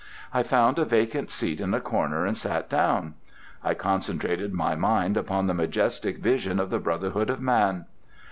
[0.33, 3.13] I found a vacant seat in a corner and sat down.
[3.63, 7.85] I concentrated my mind upon the majestic vision of the brotherhood of man.